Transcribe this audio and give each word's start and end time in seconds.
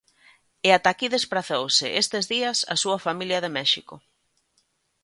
E 0.67 0.69
ata 0.77 0.89
aquí 0.91 1.07
desprazouse 1.11 1.87
estes 2.03 2.23
días 2.33 2.57
a 2.73 2.75
súa 2.83 2.97
familia 3.05 3.39
de 3.41 3.53
México. 3.57 3.95